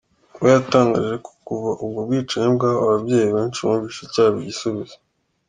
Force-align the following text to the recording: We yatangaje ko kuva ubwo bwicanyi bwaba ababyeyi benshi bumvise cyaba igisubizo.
We 0.39 0.47
yatangaje 0.55 1.15
ko 1.25 1.31
kuva 1.45 1.69
ubwo 1.83 1.99
bwicanyi 2.07 2.49
bwaba 2.55 2.79
ababyeyi 2.85 3.29
benshi 3.35 3.59
bumvise 3.65 4.03
cyaba 4.13 4.35
igisubizo. 4.41 4.95